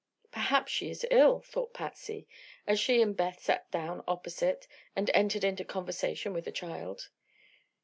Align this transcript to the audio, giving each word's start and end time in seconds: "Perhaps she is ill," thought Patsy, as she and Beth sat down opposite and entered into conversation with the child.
"Perhaps 0.31 0.71
she 0.71 0.89
is 0.89 1.05
ill," 1.11 1.41
thought 1.41 1.75
Patsy, 1.75 2.27
as 2.65 2.79
she 2.79 3.03
and 3.03 3.15
Beth 3.15 3.39
sat 3.39 3.69
down 3.69 4.03
opposite 4.07 4.67
and 4.95 5.11
entered 5.13 5.43
into 5.43 5.63
conversation 5.63 6.33
with 6.33 6.45
the 6.45 6.51
child. 6.51 7.09